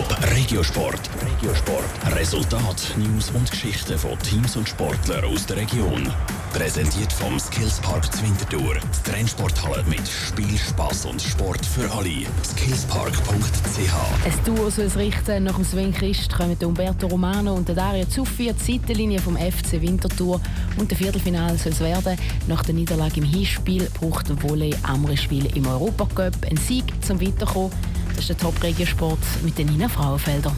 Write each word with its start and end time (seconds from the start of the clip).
Top 0.00 0.16
Regiosport. 0.34 1.10
Regiosport. 1.20 2.16
Resultat, 2.16 2.94
News 2.96 3.30
und 3.32 3.50
Geschichten 3.50 3.98
von 3.98 4.18
Teams 4.20 4.56
und 4.56 4.66
Sportlern 4.66 5.26
aus 5.26 5.44
der 5.44 5.58
Region. 5.58 6.10
Präsentiert 6.54 7.12
vom 7.12 7.38
Skillspark 7.38 8.10
Zwintertour. 8.10 8.76
Die 8.76 9.10
Trennsporthalle 9.10 9.84
mit 9.84 10.00
Spiel, 10.08 10.56
Spass 10.56 11.04
und 11.04 11.20
Sport 11.20 11.66
für 11.66 11.90
alle. 11.92 12.24
Skillspark.ch. 12.42 14.24
Ein 14.24 14.44
Duo 14.46 14.70
soll 14.70 14.86
es 14.86 14.96
richten. 14.96 15.44
Nach 15.44 15.56
dem 15.56 15.64
Sven 15.64 15.92
Christ 15.92 16.32
kommen 16.34 16.56
Umberto 16.64 17.06
Romano 17.06 17.52
und 17.52 17.68
Dario 17.68 18.06
Zuffi 18.06 18.54
die 18.54 18.72
Seitenlinie 18.72 19.18
vom 19.18 19.36
FC 19.36 19.82
Winterthur. 19.82 20.40
Und 20.78 20.90
der 20.90 20.96
Viertelfinale 20.96 21.58
soll 21.58 21.72
es 21.72 21.80
werden. 21.80 22.16
Nach 22.48 22.62
der 22.62 22.74
Niederlage 22.74 23.20
im 23.20 23.26
Hinspiel 23.26 23.86
braucht 24.00 24.30
Volley 24.42 24.74
Amrischwil 24.82 25.54
im 25.54 25.66
Europacup 25.66 26.46
einen 26.46 26.56
Sieg 26.56 26.84
zum 27.04 27.20
Weiterkommen. 27.20 27.70
Das 28.10 28.18
ist 28.20 28.28
der 28.30 28.38
Top-Regiosport 28.38 29.18
mit 29.42 29.58
den 29.58 29.68
Nina 29.68 29.88
Frauenfelder. 29.88 30.52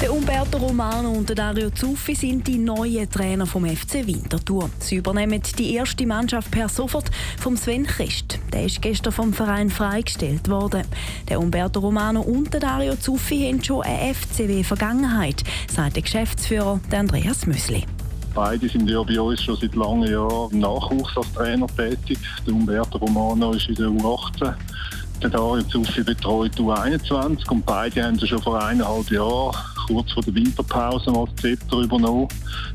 Der 0.00 0.12
Umberto 0.12 0.58
Romano 0.58 1.10
und 1.10 1.30
der 1.30 1.36
Dario 1.36 1.70
Zuffi 1.70 2.14
sind 2.14 2.46
die 2.46 2.58
neuen 2.58 3.08
Trainer 3.08 3.46
vom 3.46 3.64
FC 3.64 4.06
Winterthur. 4.06 4.68
Sie 4.78 4.96
übernehmen 4.96 5.40
die 5.58 5.74
erste 5.74 6.06
Mannschaft 6.06 6.50
per 6.50 6.68
sofort 6.68 7.10
vom 7.40 7.56
Sven 7.56 7.86
Christ. 7.86 8.38
Der 8.52 8.66
ist 8.66 8.82
gestern 8.82 9.14
vom 9.14 9.32
Verein 9.32 9.70
freigestellt 9.70 10.50
worden. 10.50 10.82
Der 11.30 11.40
Umberto 11.40 11.80
Romano 11.80 12.20
und 12.20 12.52
der 12.52 12.60
Dario 12.60 12.96
Zuffi 12.96 13.50
haben 13.50 13.64
schon 13.64 13.84
eine 13.84 14.12
FCW-Vergangenheit, 14.12 15.42
sagt 15.66 15.96
der 15.96 16.02
Geschäftsführer 16.02 16.78
Andreas 16.92 17.46
Müsli. 17.46 17.84
Beide 18.34 18.68
sind 18.68 18.90
ja 18.90 19.02
bei 19.02 19.18
uns 19.18 19.42
schon 19.42 19.56
seit 19.56 19.74
langen 19.74 20.12
Jahren 20.12 20.50
im 20.52 20.58
Nachwuchs 20.58 21.16
als 21.16 21.32
Trainer 21.32 21.66
tätig. 21.68 22.18
Der 22.46 22.52
Umberto 22.52 22.98
Romano 22.98 23.52
ist 23.52 23.66
in 23.70 23.76
der 23.76 23.86
U18 23.86 24.54
der 25.22 25.30
Dario 25.30 25.62
Zuffi 25.64 26.02
betreut 26.02 26.52
U21 26.56 27.48
und 27.50 27.64
beide 27.64 28.04
haben 28.04 28.18
sie 28.18 28.26
schon 28.26 28.42
vor 28.42 28.62
eineinhalb 28.62 29.10
Jahren, 29.10 29.56
kurz 29.86 30.12
vor 30.12 30.22
der 30.22 30.34
Winterpause, 30.34 31.10
mal 31.10 31.26
das 31.26 31.42
Zepter 31.42 31.78
übernommen, 31.78 32.28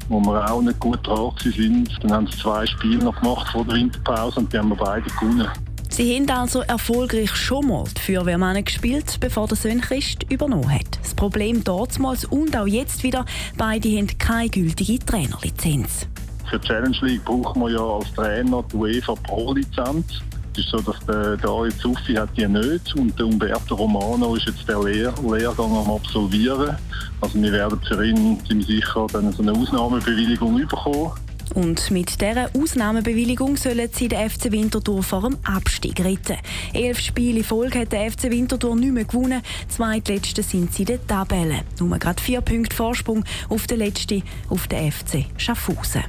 wo 0.09 0.19
wir 0.19 0.51
auch 0.51 0.61
nicht 0.61 0.79
gut 0.79 1.05
dran 1.05 1.31
sind. 1.43 1.89
Dann 2.01 2.11
haben 2.11 2.27
sie 2.27 2.37
zwei 2.37 2.65
Spiele 2.65 3.03
noch 3.03 3.19
gemacht 3.19 3.47
vor 3.51 3.65
der 3.65 3.75
Winterpause 3.75 4.39
und 4.39 4.51
die 4.51 4.57
haben 4.57 4.69
wir 4.69 4.77
beide 4.77 5.09
gewonnen. 5.09 5.47
Sie 5.89 6.15
haben 6.15 6.29
also 6.29 6.61
erfolgreich 6.61 7.35
schon 7.35 7.67
mal 7.67 7.83
die 7.83 7.99
Feuerwehrmänner 7.99 8.63
gespielt, 8.63 9.17
bevor 9.19 9.47
der 9.47 9.57
Sven 9.57 9.81
Christ 9.81 10.23
übernommen 10.31 10.73
hat. 10.73 10.99
Das 11.01 11.13
Problem 11.13 11.63
damals 11.65 12.23
und 12.25 12.55
auch 12.55 12.65
jetzt 12.65 13.03
wieder, 13.03 13.25
beide 13.57 13.89
haben 13.97 14.07
keine 14.17 14.49
gültige 14.49 14.99
Trainerlizenz. 14.99 16.07
Für 16.49 16.59
die 16.59 16.67
Challenge 16.67 16.97
League 17.01 17.25
brauchen 17.25 17.61
wir 17.61 17.71
ja 17.71 17.83
als 17.83 18.11
Trainer 18.13 18.63
die 18.71 18.75
UEFA 18.77 19.15
Pro-Lizenz. 19.15 20.21
Es 20.53 20.65
ist 20.65 20.69
so, 20.69 20.77
dass 20.79 20.99
der 21.05 21.37
Dario 21.37 21.71
Zuffi 21.81 22.13
hat 22.13 22.29
die 22.35 22.47
nicht 22.47 22.93
und 22.95 23.17
der 23.17 23.25
Umberto 23.25 23.75
Romano 23.75 24.35
ist 24.35 24.47
jetzt 24.47 24.67
der 24.67 24.83
Lehr 24.83 25.13
Lehrgang 25.23 25.77
am 25.77 25.91
Absolvieren. 25.91 26.75
Also 27.21 27.41
wir 27.41 27.51
werden 27.51 27.79
für 27.87 28.05
ihn 28.05 28.37
ziemlich 28.45 28.67
sicher 28.67 29.07
dann 29.13 29.31
so 29.31 29.43
eine 29.43 29.53
Ausnahmebewilligung 29.53 30.57
bekommen. 30.67 31.11
Und 31.53 31.91
mit 31.91 32.21
dieser 32.21 32.49
Ausnahmebewilligung 32.55 33.57
sollen 33.57 33.89
sie 33.91 34.07
den 34.07 34.29
FC 34.29 34.51
Winterthur 34.51 35.03
vor 35.03 35.21
dem 35.21 35.37
Abstieg 35.43 35.99
retten. 35.99 36.37
Elf 36.73 36.99
Spiele 36.99 37.39
in 37.39 37.43
Folge 37.43 37.79
hat 37.79 37.91
der 37.91 38.09
FC 38.09 38.23
Winterthur 38.23 38.75
nicht 38.75 38.93
mehr 38.93 39.05
gewonnen. 39.05 39.41
Zweitletzte 39.67 40.43
sind 40.43 40.73
sie 40.73 40.83
in 40.83 40.87
der 40.87 41.07
Tabelle. 41.07 41.61
Nur 41.79 41.97
gerade 41.97 42.21
vier 42.21 42.41
Punkte 42.41 42.75
Vorsprung 42.75 43.23
auf 43.49 43.67
den 43.67 43.79
letzten, 43.79 44.23
auf 44.49 44.67
den 44.67 44.91
FC 44.91 45.25
Schaffhausen. 45.37 46.03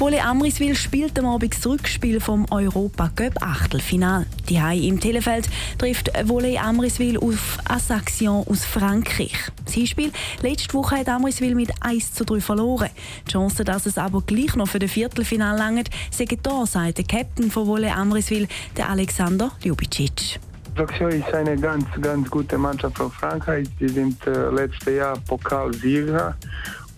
Wolle 0.00 0.24
Amriswil 0.24 0.74
spielt 0.76 1.18
am 1.18 1.26
Abend 1.26 1.54
das 1.54 1.66
Rückspiel 1.66 2.20
vom 2.20 2.46
Europa 2.50 3.10
Cup 3.14 3.34
Achtelfinal. 3.42 4.24
Die 4.48 4.88
im 4.88 4.98
Telefeld 4.98 5.46
trifft 5.76 6.10
Wolle 6.26 6.58
Amriswil 6.58 7.18
auf 7.18 7.58
Assaxion 7.68 8.46
aus 8.48 8.64
Frankreich. 8.64 9.36
Das 9.62 9.74
Hinspiel 9.74 10.10
letzte 10.40 10.72
Woche 10.72 10.96
hat 10.96 11.10
Amriswil 11.10 11.54
mit 11.54 11.70
1 11.82 12.14
zu 12.14 12.24
3 12.24 12.40
verloren. 12.40 12.88
Die 13.26 13.32
Chance, 13.32 13.62
dass 13.62 13.84
es 13.84 13.98
aber 13.98 14.22
gleich 14.22 14.56
noch 14.56 14.68
für 14.68 14.78
das 14.78 14.90
Viertelfinal 14.90 15.58
langt, 15.58 15.90
sagen 16.10 16.38
da, 16.42 16.64
sagt 16.64 16.96
der 16.96 17.04
Captain 17.04 17.50
von 17.50 17.66
Wolle 17.66 17.94
Amriswil, 17.94 18.48
der 18.78 18.88
Alexander 18.88 19.52
Ljubicic. 19.62 20.40
Ajaccio 20.80 21.08
ist 21.08 21.34
eine 21.34 21.58
ganz, 21.58 21.84
ganz 22.00 22.30
gute 22.30 22.56
Mannschaft 22.56 22.96
von 22.96 23.10
Frankreich. 23.10 23.68
Sie 23.78 23.88
sind 23.88 24.26
äh, 24.26 24.48
letztes 24.50 24.94
Jahr 24.94 25.18
Pokalsieger 25.28 26.34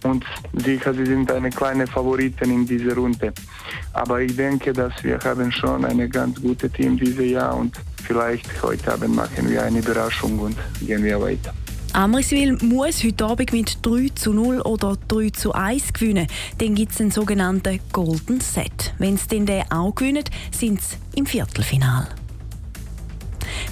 und 0.05 0.25
sicher, 0.53 0.93
sie 0.95 1.07
sind 1.07 1.31
eine 1.31 1.51
kleine 1.51 1.87
Favoriten 1.87 2.51
in 2.51 2.67
dieser 2.67 2.95
Runde. 2.95 3.33
Aber 3.93 4.21
ich 4.21 4.37
denke, 4.37 4.73
dass 4.73 4.93
wir 5.03 5.19
haben 5.19 5.51
schon 5.53 5.85
ein 5.85 6.11
ganz 6.11 6.41
gutes 6.41 6.73
Team 6.73 6.97
dieses 6.97 7.31
Jahr 7.31 7.57
und 7.57 7.77
vielleicht 8.05 8.63
heute 8.63 8.93
Abend 8.93 9.15
machen 9.15 9.49
wir 9.49 9.63
eine 9.63 9.79
Überraschung 9.79 10.39
und 10.39 10.57
gehen 10.81 11.03
wir 11.05 11.21
weiter. 11.21 11.53
Amriswil 11.95 12.57
muss 12.63 13.05
heute 13.05 13.27
Abend 13.27 13.53
mit 13.53 13.79
3 13.83 14.09
zu 14.15 14.33
0 14.33 14.63
oder 14.63 14.97
3 15.09 15.29
zu 15.29 15.53
1 15.53 15.93
gewinnen. 15.93 16.27
Dann 16.57 16.75
gibt 16.75 16.93
es 16.93 17.01
einen 17.03 17.11
sogenannten 17.11 17.81
Golden 17.93 18.41
Set. 18.41 18.95
Wenn 18.99 19.19
sie 19.19 19.45
den 19.45 19.71
auch 19.71 19.95
gewinnen, 19.95 20.25
sind 20.53 20.81
sie 20.81 20.97
im 21.17 21.27
Viertelfinale. 21.27 22.09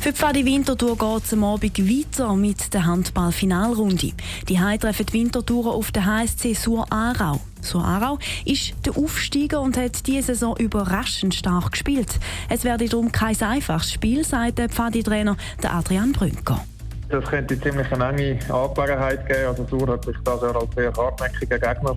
Für 0.00 0.12
die 0.12 0.16
Pfadi 0.16 0.47
Winterthur 0.47 0.97
geht 0.97 1.25
es 1.25 1.34
am 1.34 1.44
Abend 1.44 1.78
weiter 1.78 2.34
mit 2.34 2.72
der 2.72 2.87
Handball-Finalrunde. 2.87 4.12
Die 4.49 4.59
Heim 4.59 4.81
treffen 4.81 5.05
die 5.05 5.12
Winterthur 5.12 5.75
auf 5.75 5.93
den 5.93 6.06
HSC 6.06 6.55
Sur 6.55 6.87
Aarau. 6.91 7.38
Sur 7.61 7.84
Aarau 7.84 8.19
ist 8.47 8.75
der 8.87 8.97
Aufsteiger 8.97 9.60
und 9.60 9.77
hat 9.77 10.06
diese 10.06 10.28
Saison 10.28 10.56
überraschend 10.56 11.34
stark 11.34 11.72
gespielt. 11.72 12.19
Es 12.49 12.65
werde 12.65 12.89
darum 12.89 13.12
kein 13.12 13.39
einfaches 13.43 13.93
Spiel, 13.93 14.25
sagt 14.25 14.56
der 14.56 14.71
Pfadi-Trainer 14.71 15.37
Adrian 15.62 16.12
Brünker. 16.12 16.65
Das 17.10 17.25
könnte 17.25 17.60
ziemlich 17.60 17.93
eine 17.93 18.09
enge 18.09 18.39
Angelegenheit 18.49 19.27
geben. 19.27 19.49
Also 19.49 19.66
Sur 19.66 19.87
hat 19.87 20.05
sich 20.06 20.16
da 20.25 20.39
sehr 20.39 20.56
als 20.56 20.75
sehr 20.77 20.93
hartnäckiger 20.97 21.59
Gegner 21.59 21.97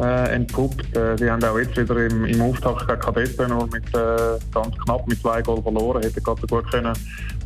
äh, 0.00 0.34
entpuppt. 0.34 0.96
Äh, 0.96 1.16
sie 1.18 1.30
haben 1.30 1.42
auch 1.44 1.58
jetzt 1.58 1.76
wieder 1.76 1.96
im, 1.96 2.24
im 2.24 2.40
Auftakt 2.40 2.86
gegen 2.86 3.00
Kadetten 3.00 3.48
nur 3.48 3.66
mit 3.66 3.86
äh, 3.94 4.38
ganz 4.52 4.76
knapp 4.84 5.06
mit 5.06 5.20
zwei 5.20 5.42
Goal 5.42 5.62
verloren. 5.62 6.02
Hätte 6.02 6.20
gerade 6.20 6.40
so 6.40 6.46
gut 6.46 6.70
können 6.70 6.92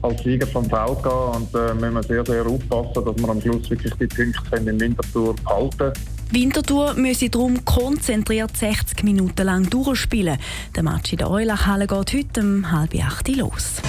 als 0.03 0.23
Sieger 0.23 0.47
vom 0.47 0.65
Feld 0.65 1.03
gehen 1.03 1.13
und 1.13 1.55
äh, 1.55 1.75
müssen 1.75 1.95
wir 1.95 2.03
sehr, 2.03 2.25
sehr 2.25 2.47
aufpassen, 2.47 3.05
dass 3.05 3.17
wir 3.17 3.29
am 3.29 3.41
Schluss 3.41 3.71
wirklich 3.71 3.95
die 3.95 4.07
Punkte 4.07 4.57
in 4.57 4.81
Winterthur 4.81 5.35
halten 5.47 5.93
Winterthur 6.33 6.95
müsse 6.95 7.29
darum 7.29 7.65
konzentriert 7.65 8.57
60 8.57 9.03
Minuten 9.03 9.45
lang 9.45 9.69
durchspielen. 9.69 10.39
Der 10.77 10.83
Match 10.85 11.13
in 11.13 11.19
der 11.19 11.29
Eulachhalle 11.29 11.89
geht 11.89 12.15
heute 12.15 12.41
um 12.41 12.71
halb 12.71 12.95
acht 13.05 13.27
los. 13.29 13.83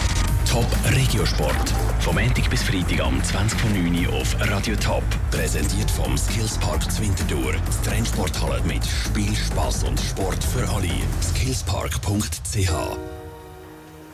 Top 0.50 0.66
Regiosport. 0.86 1.74
Vom 2.02 2.16
Montag 2.16 2.50
bis 2.50 2.64
Freitag 2.64 3.02
am 3.02 3.22
20.09 3.22 4.08
Uhr 4.08 4.14
auf 4.14 4.36
Radio 4.40 4.76
Top. 4.76 5.04
Präsentiert 5.30 5.90
vom 5.92 6.18
Skillspark 6.18 6.92
Zwintertour. 6.92 7.54
Das 7.66 7.82
Trennsporthalle 7.84 8.62
mit 8.64 8.84
Spiel, 8.84 9.36
Spass 9.36 9.84
und 9.84 10.00
Sport 10.00 10.44
für 10.44 10.68
alle. 10.68 10.90
Skillspark.ch 11.22 13.21